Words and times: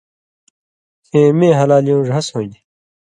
کِھیں 1.09 1.29
مِیں 1.37 1.57
ہلالیُوں 1.59 2.05
ڙھس 2.07 2.27
ہُون٘دیۡ۔ 2.33 2.63